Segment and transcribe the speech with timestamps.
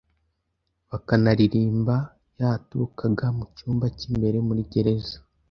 [0.89, 1.95] bakanaririmba
[2.39, 5.17] yaturukaga mu cyumba cy’imbere muri gereza.